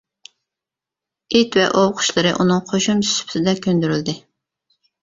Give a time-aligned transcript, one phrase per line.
[1.35, 4.23] ئىت ۋە ئوۋ قۇشلىرى ئۇنىڭ قوشۇمچىسى سۈپىتىدە كۆندۈرۈلدى.